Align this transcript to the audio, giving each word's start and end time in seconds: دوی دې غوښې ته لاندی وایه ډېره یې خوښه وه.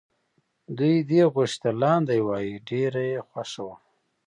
دوی 0.77 0.95
دې 1.09 1.21
غوښې 1.33 1.57
ته 1.61 1.69
لاندی 1.81 2.19
وایه 2.27 2.57
ډېره 2.69 3.01
یې 3.11 3.19
خوښه 3.27 3.61
وه. 3.67 3.75